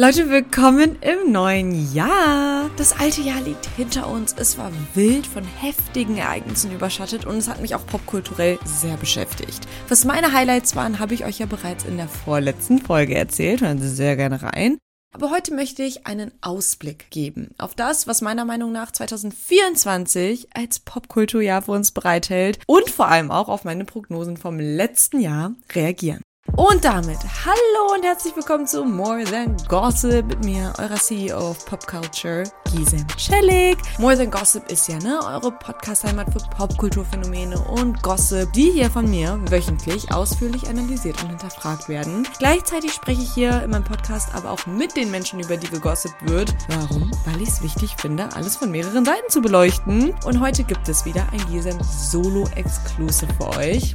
[0.00, 2.70] Leute, willkommen im neuen Jahr.
[2.76, 4.32] Das alte Jahr liegt hinter uns.
[4.38, 9.66] Es war wild von heftigen Ereignissen überschattet und es hat mich auch popkulturell sehr beschäftigt.
[9.88, 13.60] Was meine Highlights waren, habe ich euch ja bereits in der vorletzten Folge erzählt.
[13.60, 14.78] Hören Sie sehr gerne rein.
[15.12, 20.78] Aber heute möchte ich einen Ausblick geben auf das, was meiner Meinung nach 2024 als
[20.78, 26.22] Popkulturjahr für uns bereithält und vor allem auch auf meine Prognosen vom letzten Jahr reagieren.
[26.56, 31.64] Und damit hallo und herzlich willkommen zu More Than Gossip mit mir, eurer CEO of
[31.66, 33.78] Pop Culture, Gisem Celik.
[33.98, 39.08] More Than Gossip ist ja ne eure Podcast-Heimat für Popkulturphänomene und Gossip, die hier von
[39.08, 42.26] mir wöchentlich ausführlich analysiert und hinterfragt werden.
[42.38, 46.16] Gleichzeitig spreche ich hier in meinem Podcast aber auch mit den Menschen, über die gegossipt
[46.28, 46.54] wird.
[46.68, 47.10] Warum?
[47.24, 50.14] Weil ich es wichtig finde, alles von mehreren Seiten zu beleuchten.
[50.24, 53.94] Und heute gibt es wieder ein Gisem Solo-Exclusive für euch.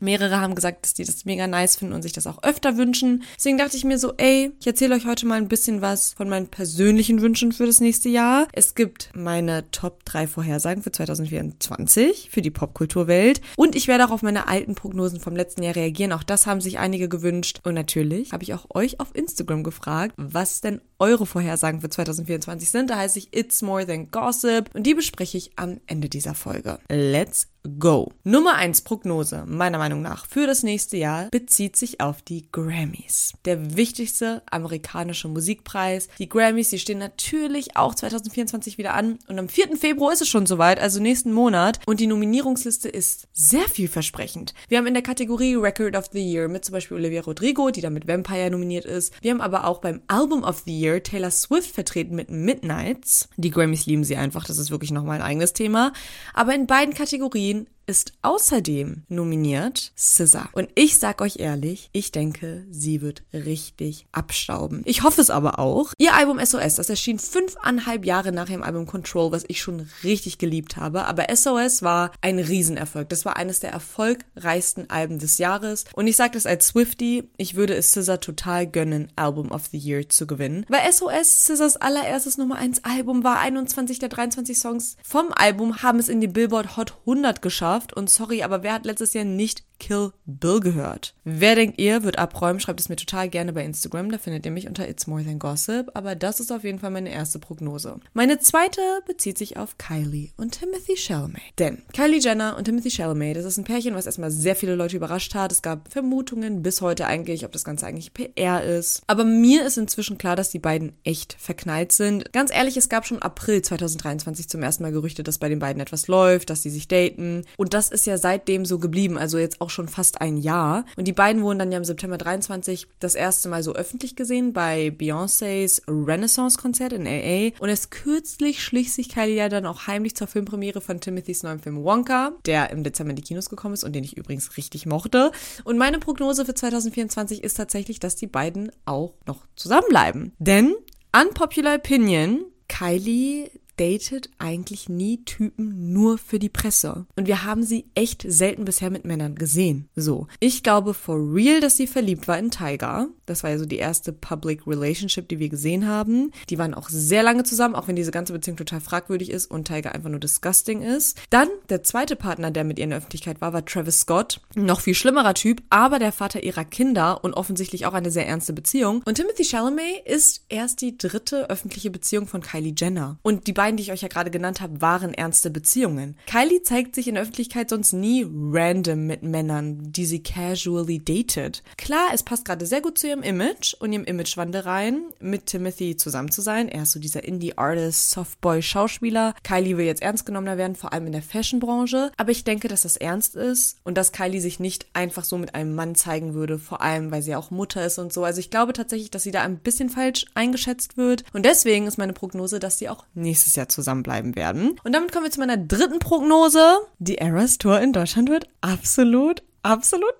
[0.00, 3.24] Mehrere haben gesagt, dass die das mega nice finden und sich das auch öfter wünschen.
[3.36, 6.28] Deswegen dachte ich mir so, ey, ich erzähle euch heute mal ein bisschen was von
[6.28, 8.48] meinen persönlichen Wünschen für das nächste Jahr.
[8.52, 13.40] Es gibt meine Top 3 Vorhersagen für 2024 für die Popkulturwelt.
[13.56, 16.12] Und ich werde auch auf meine alten Prognosen vom letzten Jahr reagieren.
[16.12, 17.60] Auch das haben sich einige gewünscht.
[17.64, 22.70] Und natürlich habe ich auch euch auf Instagram gefragt, was denn eure Vorhersagen für 2024
[22.70, 22.90] sind.
[22.90, 24.70] Da heiße ich It's More Than Gossip.
[24.74, 26.78] Und die bespreche ich am Ende dieser Folge.
[26.88, 27.48] Let's
[27.78, 28.12] go.
[28.24, 33.32] Nummer 1 Prognose, meiner Meinung nach, für das nächste Jahr bezieht sich auf die Grammys.
[33.44, 36.08] Der wichtigste amerikanische Musikpreis.
[36.18, 39.18] Die Grammys, die stehen natürlich auch 2024 wieder an.
[39.28, 39.76] Und am 4.
[39.76, 41.80] Februar ist es schon soweit, also nächsten Monat.
[41.86, 44.54] Und die Nominierungsliste ist sehr vielversprechend.
[44.68, 47.80] Wir haben in der Kategorie Record of the Year mit zum Beispiel Olivia Rodrigo, die
[47.80, 49.12] da mit Vampire nominiert ist.
[49.22, 53.28] Wir haben aber auch beim Album of the Year Taylor Swift vertreten mit Midnights.
[53.36, 55.92] Die Grammys lieben sie einfach, das ist wirklich nochmal ein eigenes Thema.
[56.34, 60.48] Aber in beiden Kategorien den ist außerdem nominiert SZA.
[60.52, 64.82] Und ich sag euch ehrlich, ich denke, sie wird richtig abstauben.
[64.84, 65.92] Ich hoffe es aber auch.
[65.98, 70.38] Ihr Album SOS, das erschien fünfeinhalb Jahre nach ihrem Album Control, was ich schon richtig
[70.38, 71.04] geliebt habe.
[71.04, 73.08] Aber SOS war ein Riesenerfolg.
[73.08, 75.84] Das war eines der erfolgreichsten Alben des Jahres.
[75.94, 79.78] Und ich sage das als Swifty, ich würde es SZA total gönnen, Album of the
[79.78, 80.64] Year zu gewinnen.
[80.68, 85.98] Weil SOS SZAs allererstes Nummer 1 Album war 21 der 23 Songs vom Album haben
[85.98, 89.64] es in die Billboard Hot 100 geschafft und sorry, aber wer hat letztes Jahr nicht
[89.78, 91.14] Kill Bill gehört?
[91.24, 92.60] Wer denkt ihr, wird abräumen?
[92.60, 95.38] Schreibt es mir total gerne bei Instagram, da findet ihr mich unter It's More Than
[95.38, 97.98] Gossip, aber das ist auf jeden Fall meine erste Prognose.
[98.12, 101.42] Meine zweite bezieht sich auf Kylie und Timothy Chalamet.
[101.58, 104.96] Denn Kylie Jenner und Timothy Chalamet, das ist ein Pärchen, was erstmal sehr viele Leute
[104.96, 105.52] überrascht hat.
[105.52, 109.02] Es gab Vermutungen bis heute eigentlich, ob das Ganze eigentlich PR ist.
[109.06, 112.32] Aber mir ist inzwischen klar, dass die beiden echt verknallt sind.
[112.32, 115.82] Ganz ehrlich, es gab schon April 2023 zum ersten Mal Gerüchte, dass bei den beiden
[115.82, 117.44] etwas läuft, dass sie sich daten.
[117.64, 120.84] Und das ist ja seitdem so geblieben, also jetzt auch schon fast ein Jahr.
[120.98, 124.52] Und die beiden wurden dann ja im September 23 das erste Mal so öffentlich gesehen
[124.52, 127.56] bei Beyoncés Renaissance-Konzert in LA.
[127.60, 131.58] Und erst kürzlich schlich sich Kylie ja dann auch heimlich zur Filmpremiere von Timothys neuen
[131.58, 134.84] Film Wonka, der im Dezember in die Kinos gekommen ist und den ich übrigens richtig
[134.84, 135.32] mochte.
[135.64, 140.34] Und meine Prognose für 2024 ist tatsächlich, dass die beiden auch noch zusammenbleiben.
[140.38, 140.74] Denn
[141.18, 147.06] Unpopular Opinion, Kylie datet eigentlich nie Typen nur für die Presse.
[147.16, 149.88] Und wir haben sie echt selten bisher mit Männern gesehen.
[149.96, 150.26] So.
[150.40, 153.08] Ich glaube for real, dass sie verliebt war in Tiger.
[153.26, 156.32] Das war ja so die erste Public Relationship, die wir gesehen haben.
[156.50, 159.66] Die waren auch sehr lange zusammen, auch wenn diese ganze Beziehung total fragwürdig ist und
[159.66, 161.18] Tiger einfach nur disgusting ist.
[161.30, 164.40] Dann der zweite Partner, der mit ihr in der Öffentlichkeit war, war Travis Scott.
[164.54, 168.52] Noch viel schlimmerer Typ, aber der Vater ihrer Kinder und offensichtlich auch eine sehr ernste
[168.52, 169.02] Beziehung.
[169.04, 173.18] Und Timothy Chalamet ist erst die dritte öffentliche Beziehung von Kylie Jenner.
[173.22, 176.16] Und die beiden, die ich euch ja gerade genannt habe, waren ernste Beziehungen.
[176.26, 181.62] Kylie zeigt sich in der Öffentlichkeit sonst nie random mit Männern, die sie casually datet.
[181.76, 185.96] Klar, es passt gerade sehr gut zu ihrem Image und ihrem Imagewandel rein, mit Timothy
[185.96, 186.68] zusammen zu sein.
[186.68, 189.34] Er ist so dieser Indie-Artist, Softboy-Schauspieler.
[189.44, 192.10] Kylie will jetzt ernst genommener werden, vor allem in der Fashion-Branche.
[192.16, 195.54] Aber ich denke, dass das ernst ist und dass Kylie sich nicht einfach so mit
[195.54, 198.24] einem Mann zeigen würde, vor allem, weil sie auch Mutter ist und so.
[198.24, 201.24] Also ich glaube tatsächlich, dass sie da ein bisschen falsch eingeschätzt wird.
[201.32, 204.80] Und deswegen ist meine Prognose, dass sie auch nächstes Jahr zusammenbleiben werden.
[204.82, 206.78] Und damit kommen wir zu meiner dritten Prognose.
[206.98, 210.14] Die Eras Tour in Deutschland wird absolut, absolut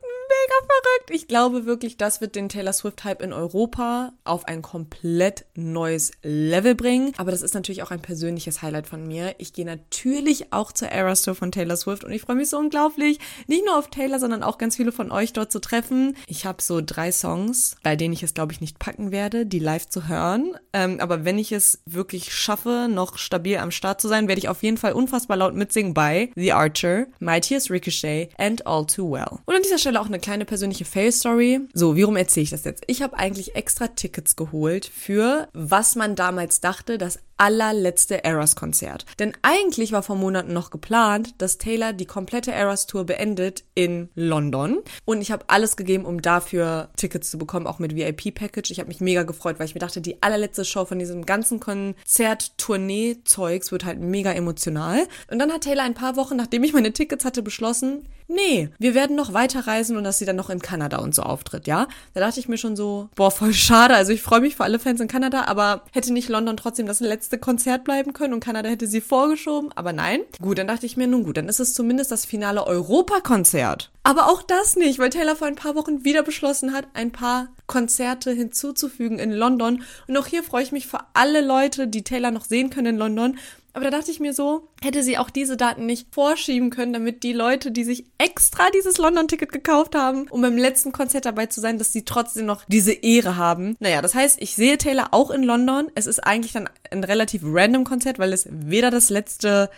[0.44, 1.10] mega verrückt.
[1.10, 6.74] Ich glaube wirklich, das wird den Taylor Swift-Hype in Europa auf ein komplett neues Level
[6.74, 7.12] bringen.
[7.16, 9.34] Aber das ist natürlich auch ein persönliches Highlight von mir.
[9.38, 12.58] Ich gehe natürlich auch zur Eras Tour von Taylor Swift und ich freue mich so
[12.58, 16.16] unglaublich, nicht nur auf Taylor, sondern auch ganz viele von euch dort zu treffen.
[16.26, 19.58] Ich habe so drei Songs, bei denen ich es, glaube ich, nicht packen werde, die
[19.58, 20.56] live zu hören.
[20.72, 24.48] Ähm, aber wenn ich es wirklich schaffe, noch stabil am Start zu sein, werde ich
[24.48, 29.38] auf jeden Fall unfassbar laut mitsingen bei The Archer, Mightiest Ricochet and All Too Well.
[29.46, 31.60] Und an dieser Stelle auch eine kleine persönliche Fail-Story.
[31.72, 32.82] So, warum erzähle ich das jetzt?
[32.88, 39.04] Ich habe eigentlich extra Tickets geholt für, was man damals dachte, das allerletzte Eras-Konzert.
[39.18, 44.78] Denn eigentlich war vor Monaten noch geplant, dass Taylor die komplette Eras-Tour beendet in London.
[45.04, 48.70] Und ich habe alles gegeben, um dafür Tickets zu bekommen, auch mit VIP-Package.
[48.70, 51.60] Ich habe mich mega gefreut, weil ich mir dachte, die allerletzte Show von diesem ganzen
[51.60, 55.06] Konzert-Tournee-Zeugs wird halt mega emotional.
[55.30, 58.94] Und dann hat Taylor ein paar Wochen, nachdem ich meine Tickets hatte, beschlossen, nee, wir
[58.94, 61.88] werden noch weiterreisen und dass sie dann noch in Kanada und so auftritt, ja?
[62.14, 63.94] Da dachte ich mir schon so, boah, voll schade.
[63.94, 67.00] Also ich freue mich für alle Fans in Kanada, aber hätte nicht London trotzdem das
[67.00, 70.20] letzte Konzert bleiben können und Kanada hätte sie vorgeschoben, aber nein.
[70.40, 73.90] Gut, dann dachte ich mir, nun gut, dann ist es zumindest das finale Europakonzert.
[74.02, 77.48] Aber auch das nicht, weil Taylor vor ein paar Wochen wieder beschlossen hat, ein paar
[77.66, 79.82] Konzerte hinzuzufügen in London.
[80.06, 82.98] Und auch hier freue ich mich für alle Leute, die Taylor noch sehen können in
[82.98, 83.38] London.
[83.74, 87.24] Aber da dachte ich mir so, hätte sie auch diese Daten nicht vorschieben können, damit
[87.24, 91.60] die Leute, die sich extra dieses London-Ticket gekauft haben, um beim letzten Konzert dabei zu
[91.60, 93.76] sein, dass sie trotzdem noch diese Ehre haben.
[93.80, 95.90] Naja, das heißt, ich sehe Taylor auch in London.
[95.96, 99.68] Es ist eigentlich dann ein relativ random Konzert, weil es weder das letzte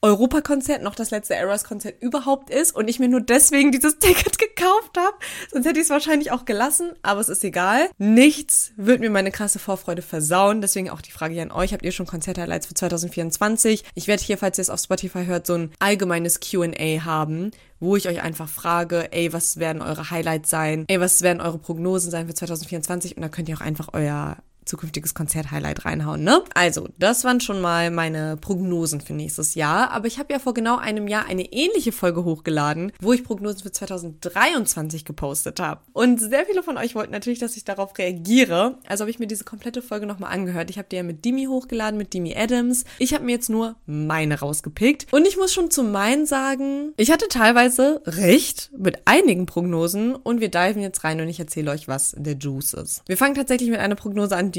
[0.00, 4.96] Europakonzert noch das letzte Eras-Konzert überhaupt ist und ich mir nur deswegen dieses Ticket gekauft
[4.96, 5.16] habe.
[5.50, 7.90] Sonst hätte ich es wahrscheinlich auch gelassen, aber es ist egal.
[7.98, 10.60] Nichts wird mir meine krasse Vorfreude versauen.
[10.60, 11.72] Deswegen auch die Frage hier an euch.
[11.72, 13.84] Habt ihr schon Konzert-Highlights für 2024?
[13.94, 17.50] Ich werde hier, falls ihr es auf Spotify hört, so ein allgemeines Q&A haben,
[17.80, 20.84] wo ich euch einfach frage, ey, was werden eure Highlights sein?
[20.88, 23.16] Ey, was werden eure Prognosen sein für 2024?
[23.16, 24.36] Und da könnt ihr auch einfach euer
[24.68, 26.42] zukünftiges Konzert-Highlight reinhauen, ne?
[26.54, 29.90] Also, das waren schon mal meine Prognosen für nächstes Jahr.
[29.90, 33.62] Aber ich habe ja vor genau einem Jahr eine ähnliche Folge hochgeladen, wo ich Prognosen
[33.62, 35.80] für 2023 gepostet habe.
[35.92, 38.78] Und sehr viele von euch wollten natürlich, dass ich darauf reagiere.
[38.86, 40.70] Also habe ich mir diese komplette Folge nochmal angehört.
[40.70, 42.84] Ich habe die ja mit Dimi hochgeladen, mit Dimi Adams.
[42.98, 45.12] Ich habe mir jetzt nur meine rausgepickt.
[45.12, 50.40] Und ich muss schon zu meinen sagen, ich hatte teilweise recht mit einigen Prognosen und
[50.40, 53.02] wir diven jetzt rein und ich erzähle euch, was der Juice ist.
[53.06, 54.57] Wir fangen tatsächlich mit einer Prognose an, die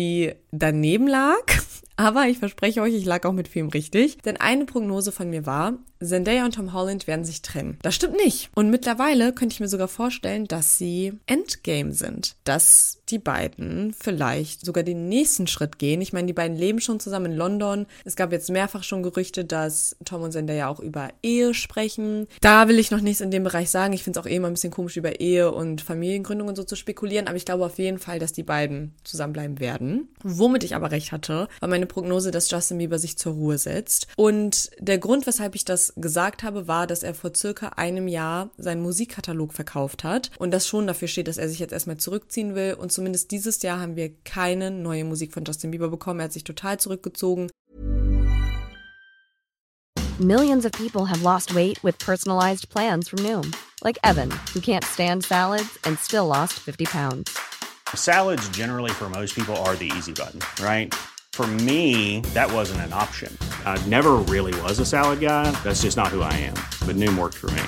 [0.52, 1.46] daneben lag.
[2.00, 4.20] Aber ich verspreche euch, ich lag auch mit Film richtig.
[4.20, 7.78] Denn eine Prognose von mir war, Zendaya und Tom Holland werden sich trennen.
[7.82, 8.50] Das stimmt nicht.
[8.56, 12.38] Und mittlerweile könnte ich mir sogar vorstellen, dass sie Endgame sind.
[12.46, 16.00] Dass die beiden vielleicht sogar den nächsten Schritt gehen.
[16.00, 17.86] Ich meine, die beiden leben schon zusammen in London.
[18.06, 22.28] Es gab jetzt mehrfach schon Gerüchte, dass Tom und Zendaya auch über Ehe sprechen.
[22.40, 23.92] Da will ich noch nichts in dem Bereich sagen.
[23.92, 26.64] Ich finde es auch eh immer ein bisschen komisch, über Ehe und Familiengründung und so
[26.64, 27.28] zu spekulieren.
[27.28, 30.08] Aber ich glaube auf jeden Fall, dass die beiden zusammenbleiben werden.
[30.24, 34.08] Womit ich aber recht hatte, war meine Prognose, dass Justin Bieber sich zur Ruhe setzt.
[34.16, 38.50] Und der Grund, weshalb ich das gesagt habe, war, dass er vor circa einem Jahr
[38.58, 42.56] seinen Musikkatalog verkauft hat und das schon dafür steht, dass er sich jetzt erstmal zurückziehen
[42.56, 42.76] will.
[42.76, 46.22] Und zumindest dieses Jahr haben wir keine neue Musik von Justin Bieber bekommen.
[46.22, 47.50] Er hat sich total zurückgezogen.
[50.20, 54.84] Millions of people have lost weight with personalized plans from Noom, like Evan, who can't
[54.84, 57.38] stand salads and still lost 50 pounds.
[57.96, 60.94] Salads, generally, for most people, are the easy button, right?
[61.40, 63.32] For me, that wasn't an option.
[63.66, 65.50] I never really was a salad guy.
[65.64, 66.56] That's just not who I am.
[66.86, 67.64] But Noom worked for me.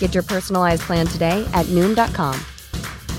[0.00, 2.34] Get your personalized plan today at Noom.com.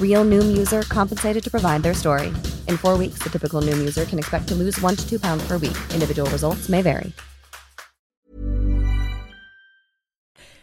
[0.01, 2.33] Real Noom user compensated to provide their story.
[2.67, 5.47] In four weeks, the typical Noom user can expect to lose one to two pounds
[5.47, 5.77] per week.
[5.93, 7.13] Individual results may vary.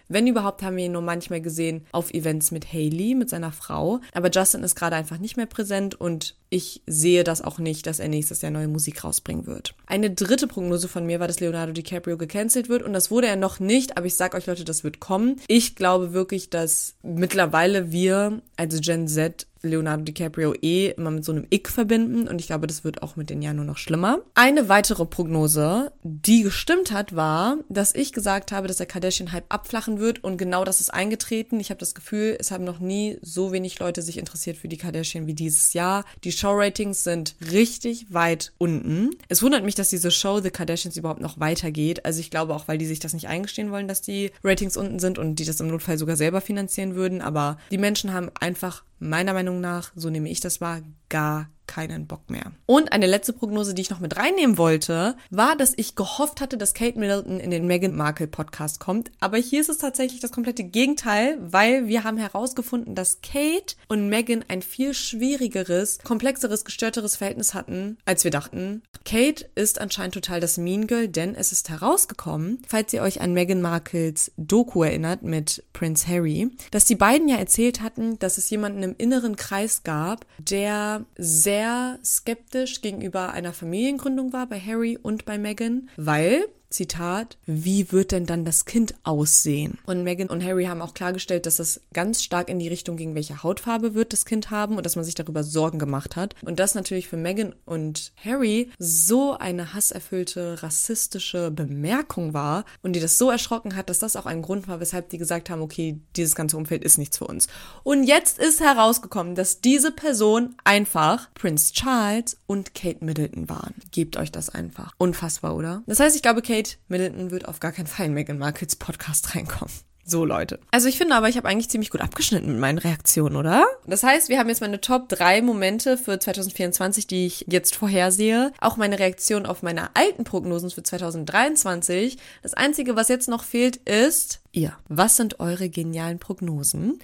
[0.08, 4.00] Wenn überhaupt, haben wir ihn nur manchmal gesehen auf Events mit Haley, mit seiner Frau.
[4.12, 7.98] Aber Justin ist gerade einfach nicht mehr präsent und ich sehe das auch nicht, dass
[7.98, 9.74] er nächstes Jahr neue Musik rausbringen wird.
[9.86, 13.36] Eine dritte Prognose von mir war, dass Leonardo DiCaprio gecancelt wird und das wurde er
[13.36, 15.40] noch nicht, aber ich sag euch Leute, das wird kommen.
[15.48, 21.32] Ich glaube wirklich, dass mittlerweile wir, also Gen Z, Leonardo DiCaprio eh immer mit so
[21.32, 24.20] einem Ick verbinden und ich glaube, das wird auch mit den Jahren nur noch schlimmer.
[24.34, 29.98] Eine weitere Prognose, die gestimmt hat, war, dass ich gesagt habe, dass der Kardashian-Hype abflachen
[29.98, 31.60] wird und genau das ist eingetreten.
[31.60, 34.76] Ich habe das Gefühl, es haben noch nie so wenig Leute sich interessiert für die
[34.76, 36.04] Kardashian wie dieses Jahr.
[36.24, 39.10] Die Show-Ratings sind richtig weit unten.
[39.28, 42.04] Es wundert mich, dass diese Show The Kardashians überhaupt noch weitergeht.
[42.04, 45.00] Also ich glaube auch, weil die sich das nicht eingestehen wollen, dass die Ratings unten
[45.00, 47.20] sind und die das im Notfall sogar selber finanzieren würden.
[47.20, 52.06] Aber die Menschen haben einfach meiner Meinung nach, so nehme ich das wahr, gar keinen
[52.06, 52.52] Bock mehr.
[52.66, 56.56] Und eine letzte Prognose, die ich noch mit reinnehmen wollte, war, dass ich gehofft hatte,
[56.56, 59.10] dass Kate Middleton in den Meghan Markle Podcast kommt.
[59.20, 64.08] Aber hier ist es tatsächlich das komplette Gegenteil, weil wir haben herausgefunden, dass Kate und
[64.08, 68.82] Meghan ein viel schwierigeres, komplexeres, gestörteres Verhältnis hatten, als wir dachten.
[69.04, 73.32] Kate ist anscheinend total das Mean Girl, denn es ist herausgekommen, falls ihr euch an
[73.32, 78.50] Meghan Markles Doku erinnert mit Prince Harry, dass die beiden ja erzählt hatten, dass es
[78.50, 84.98] jemanden im inneren Kreis gab, der sehr sehr skeptisch gegenüber einer Familiengründung war bei Harry
[85.00, 89.78] und bei Meghan, weil Zitat, wie wird denn dann das Kind aussehen?
[89.86, 93.14] Und Meghan und Harry haben auch klargestellt, dass das ganz stark in die Richtung ging,
[93.14, 96.34] welche Hautfarbe wird das Kind haben und dass man sich darüber Sorgen gemacht hat.
[96.42, 103.00] Und das natürlich für Meghan und Harry so eine hasserfüllte, rassistische Bemerkung war und die
[103.00, 106.00] das so erschrocken hat, dass das auch ein Grund war, weshalb die gesagt haben, okay,
[106.16, 107.46] dieses ganze Umfeld ist nichts für uns.
[107.82, 113.74] Und jetzt ist herausgekommen, dass diese Person einfach Prince Charles und Kate Middleton waren.
[113.90, 114.92] Gebt euch das einfach.
[114.98, 115.82] Unfassbar, oder?
[115.86, 118.76] Das heißt, ich glaube, Kate Kate Middleton wird auf gar keinen Fall in Meghan Markles
[118.76, 119.74] Podcast reinkommen.
[120.06, 120.58] So, Leute.
[120.70, 123.66] Also ich finde aber, ich habe eigentlich ziemlich gut abgeschnitten mit meinen Reaktionen, oder?
[123.86, 128.52] Das heißt, wir haben jetzt meine Top 3 Momente für 2024, die ich jetzt vorhersehe.
[128.60, 132.16] Auch meine Reaktion auf meine alten Prognosen für 2023.
[132.42, 134.72] Das Einzige, was jetzt noch fehlt, ist ihr.
[134.88, 137.00] Was sind eure genialen Prognosen?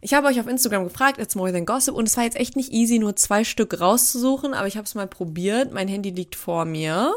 [0.00, 2.56] Ich habe euch auf Instagram gefragt, it's more than gossip, und es war jetzt echt
[2.56, 5.72] nicht easy, nur zwei Stück rauszusuchen, aber ich habe es mal probiert.
[5.72, 7.12] Mein Handy liegt vor mir.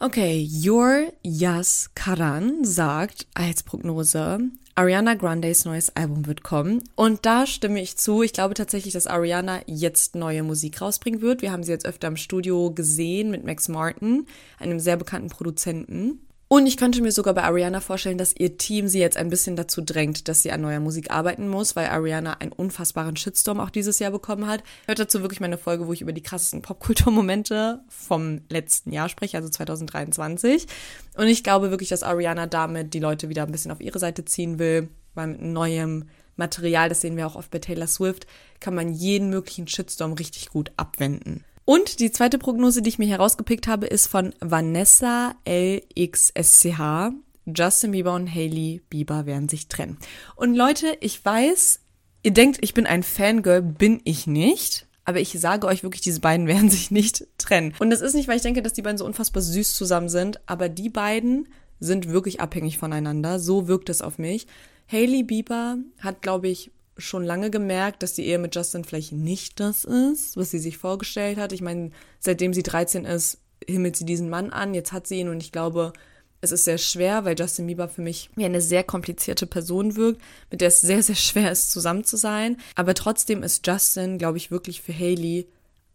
[0.00, 4.40] Okay, Your Yas Karan sagt als Prognose,
[4.74, 6.82] Ariana Grandes neues Album wird kommen.
[6.96, 8.22] Und da stimme ich zu.
[8.22, 11.42] Ich glaube tatsächlich, dass Ariana jetzt neue Musik rausbringen wird.
[11.42, 14.26] Wir haben sie jetzt öfter im Studio gesehen mit Max Martin,
[14.58, 16.18] einem sehr bekannten Produzenten.
[16.54, 19.56] Und ich könnte mir sogar bei Ariana vorstellen, dass ihr Team sie jetzt ein bisschen
[19.56, 23.70] dazu drängt, dass sie an neuer Musik arbeiten muss, weil Ariana einen unfassbaren Shitstorm auch
[23.70, 24.62] dieses Jahr bekommen hat.
[24.86, 29.36] Hört dazu wirklich meine Folge, wo ich über die krassesten Popkulturmomente vom letzten Jahr spreche,
[29.36, 30.68] also 2023.
[31.16, 34.24] Und ich glaube wirklich, dass Ariana damit die Leute wieder ein bisschen auf ihre Seite
[34.24, 36.04] ziehen will, weil mit neuem
[36.36, 38.28] Material, das sehen wir auch oft bei Taylor Swift,
[38.60, 41.44] kann man jeden möglichen Shitstorm richtig gut abwenden.
[41.64, 47.12] Und die zweite Prognose, die ich mir herausgepickt habe, ist von Vanessa LXSCH.
[47.46, 49.98] Justin Bieber und Hailey Bieber werden sich trennen.
[50.36, 51.80] Und Leute, ich weiß,
[52.22, 54.86] ihr denkt, ich bin ein Fangirl, bin ich nicht.
[55.06, 57.74] Aber ich sage euch wirklich, diese beiden werden sich nicht trennen.
[57.78, 60.40] Und das ist nicht, weil ich denke, dass die beiden so unfassbar süß zusammen sind,
[60.48, 61.48] aber die beiden
[61.80, 63.38] sind wirklich abhängig voneinander.
[63.38, 64.46] So wirkt es auf mich.
[64.90, 69.60] Hailey Bieber hat, glaube ich, schon lange gemerkt, dass die Ehe mit Justin vielleicht nicht
[69.60, 71.52] das ist, was sie sich vorgestellt hat.
[71.52, 74.74] Ich meine, seitdem sie 13 ist, himmelt sie diesen Mann an.
[74.74, 75.92] Jetzt hat sie ihn und ich glaube,
[76.40, 80.20] es ist sehr schwer, weil Justin Bieber für mich wie eine sehr komplizierte Person wirkt,
[80.50, 82.58] mit der es sehr, sehr schwer ist, zusammen zu sein.
[82.74, 85.48] Aber trotzdem ist Justin, glaube ich, wirklich für Haley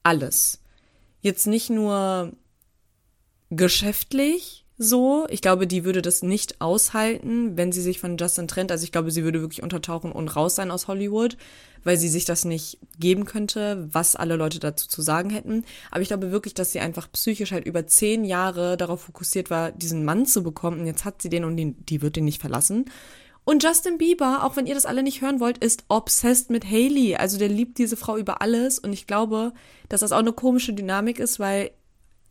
[0.03, 0.59] alles.
[1.21, 2.33] Jetzt nicht nur
[3.49, 5.27] geschäftlich, so.
[5.29, 8.71] Ich glaube, die würde das nicht aushalten, wenn sie sich von Justin trennt.
[8.71, 11.37] Also ich glaube, sie würde wirklich untertauchen und raus sein aus Hollywood,
[11.83, 15.65] weil sie sich das nicht geben könnte, was alle Leute dazu zu sagen hätten.
[15.91, 19.71] Aber ich glaube wirklich, dass sie einfach psychisch halt über zehn Jahre darauf fokussiert war,
[19.71, 20.79] diesen Mann zu bekommen.
[20.79, 22.85] Und jetzt hat sie den und den, die wird den nicht verlassen.
[23.43, 27.15] Und Justin Bieber, auch wenn ihr das alle nicht hören wollt, ist obsessed mit Haley.
[27.15, 28.79] Also der liebt diese Frau über alles.
[28.79, 29.53] Und ich glaube,
[29.89, 31.71] dass das auch eine komische Dynamik ist, weil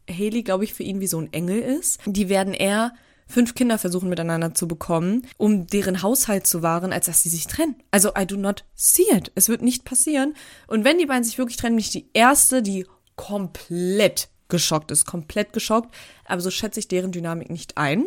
[0.09, 2.00] Haley, glaube ich, für ihn wie so ein Engel ist.
[2.07, 2.93] Die werden eher
[3.29, 7.47] fünf Kinder versuchen miteinander zu bekommen, um deren Haushalt zu wahren, als dass sie sich
[7.47, 7.77] trennen.
[7.91, 9.31] Also I do not see it.
[9.35, 10.35] Es wird nicht passieren.
[10.67, 12.87] Und wenn die beiden sich wirklich trennen, bin ich die erste, die
[13.17, 15.95] komplett geschockt ist, komplett geschockt.
[16.25, 18.07] Aber so schätze ich deren Dynamik nicht ein.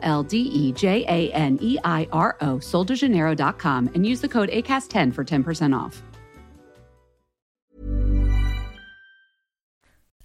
[0.01, 4.49] L D E J A N E I R O, soldejaneiro.com, and use the code
[4.49, 6.03] ACAST10 for 10% off.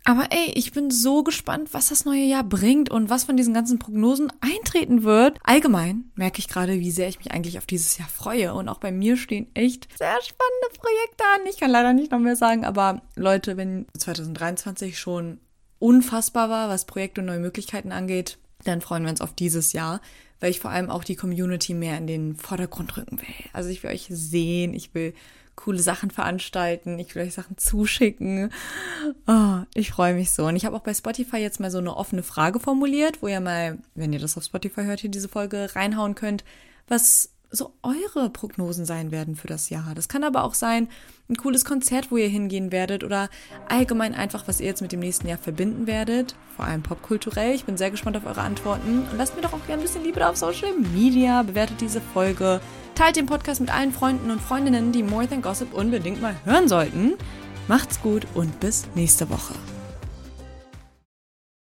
[0.08, 3.52] Aber ey, ich bin so gespannt, was das neue Jahr bringt und was von diesen
[3.52, 5.40] ganzen Prognosen eintreten wird.
[5.42, 8.54] Allgemein merke ich gerade, wie sehr ich mich eigentlich auf dieses Jahr freue.
[8.54, 11.46] Und auch bei mir stehen echt sehr spannende Projekte an.
[11.50, 15.40] Ich kann leider nicht noch mehr sagen, aber Leute, wenn 2023 schon
[15.80, 18.38] unfassbar war, was Projekte und neue Möglichkeiten angeht,
[18.68, 20.00] dann freuen wir uns auf dieses Jahr,
[20.40, 23.26] weil ich vor allem auch die Community mehr in den Vordergrund rücken will.
[23.52, 25.14] Also ich will euch sehen, ich will
[25.56, 28.50] coole Sachen veranstalten, ich will euch Sachen zuschicken.
[29.26, 30.46] Oh, ich freue mich so.
[30.46, 33.40] Und ich habe auch bei Spotify jetzt mal so eine offene Frage formuliert, wo ihr
[33.40, 36.44] mal, wenn ihr das auf Spotify hört, hier diese Folge reinhauen könnt,
[36.86, 39.94] was so eure Prognosen sein werden für das Jahr.
[39.94, 40.88] Das kann aber auch sein,
[41.28, 43.28] ein cooles Konzert, wo ihr hingehen werdet oder
[43.68, 47.54] allgemein einfach, was ihr jetzt mit dem nächsten Jahr verbinden werdet, vor allem popkulturell.
[47.54, 50.04] Ich bin sehr gespannt auf eure Antworten und lasst mir doch auch gerne ein bisschen
[50.04, 52.60] Liebe da auf Social Media, bewertet diese Folge,
[52.94, 56.68] teilt den Podcast mit allen Freunden und Freundinnen, die More Than Gossip unbedingt mal hören
[56.68, 57.14] sollten.
[57.68, 59.54] Macht's gut und bis nächste Woche.